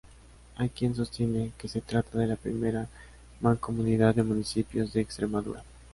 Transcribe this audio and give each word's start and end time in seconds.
Hay 0.55 0.69
quien 0.69 0.95
sostiene 0.95 1.51
que 1.59 1.67
se 1.67 1.79
trata 1.79 2.17
de 2.17 2.25
la 2.25 2.35
primera 2.35 2.87
mancomunidad 3.39 4.15
de 4.15 4.23
municipios 4.23 4.91
de 4.93 5.01
Extremadura. 5.01 5.61